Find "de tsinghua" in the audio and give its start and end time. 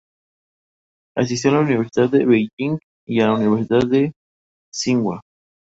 3.87-5.21